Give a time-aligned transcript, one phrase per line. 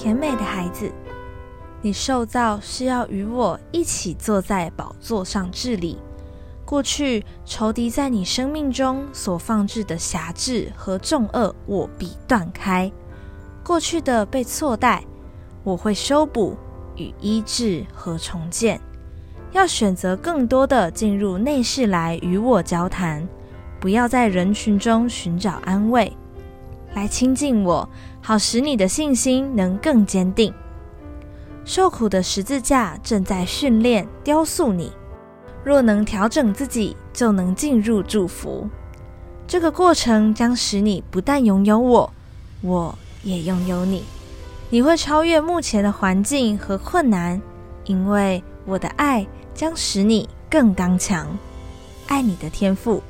[0.00, 0.92] 甜美的孩子，
[1.82, 5.98] 你受造是要与我一起坐在宝座上治理。
[6.64, 12.88] 过去仇敌在你生命中所放置的辖制和重轭，我必断开。
[13.64, 15.02] 过去的被错待，
[15.64, 16.56] 我会修补
[16.94, 18.80] 与医治和重建。
[19.50, 23.26] 要选择更多的进入内室来与我交谈，
[23.80, 26.16] 不要在人群中寻找安慰。
[26.94, 27.86] 来亲近我，
[28.20, 30.52] 好使你的信心能更坚定。
[31.64, 34.92] 受苦的十字架正在训练、雕塑你。
[35.64, 38.68] 若能调整自己，就能进入祝福。
[39.46, 42.12] 这个过程将使你不但拥有我，
[42.62, 44.04] 我也拥有你。
[44.70, 47.40] 你会超越目前的环境和困难，
[47.84, 51.26] 因为我的爱将使你更刚强。
[52.06, 53.02] 爱你的天赋。